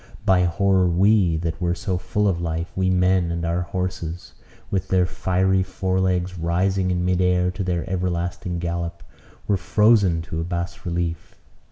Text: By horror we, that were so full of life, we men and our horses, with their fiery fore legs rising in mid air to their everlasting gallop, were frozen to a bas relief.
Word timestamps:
By 0.25 0.45
horror 0.45 0.87
we, 0.87 1.37
that 1.37 1.61
were 1.61 1.75
so 1.75 1.99
full 1.99 2.27
of 2.27 2.41
life, 2.41 2.71
we 2.75 2.89
men 2.89 3.29
and 3.31 3.45
our 3.45 3.61
horses, 3.61 4.33
with 4.71 4.87
their 4.87 5.05
fiery 5.05 5.61
fore 5.61 5.99
legs 5.99 6.39
rising 6.39 6.89
in 6.89 7.05
mid 7.05 7.21
air 7.21 7.51
to 7.51 7.63
their 7.63 7.87
everlasting 7.87 8.57
gallop, 8.57 9.03
were 9.47 9.57
frozen 9.57 10.23
to 10.23 10.41
a 10.41 10.43
bas 10.43 10.87
relief. 10.87 11.35